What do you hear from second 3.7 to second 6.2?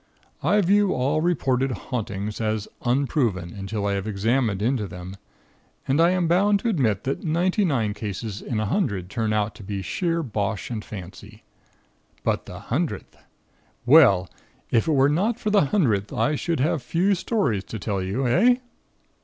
I have examined into them, and I